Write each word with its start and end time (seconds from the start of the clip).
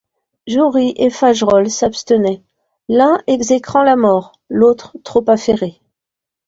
Jory 0.47 0.95
et 0.97 1.11
Fagerolles 1.11 1.69
s'abstenaient, 1.69 2.41
l'un 2.89 3.21
exécrant 3.27 3.83
la 3.83 3.95
mort, 3.95 4.31
l'autre 4.49 4.97
trop 5.03 5.23
affairé. 5.29 5.79